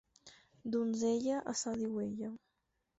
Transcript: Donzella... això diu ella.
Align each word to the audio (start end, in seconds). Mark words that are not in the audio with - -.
Donzella... 0.77 1.37
això 1.55 1.77
diu 1.85 2.05
ella. 2.09 2.37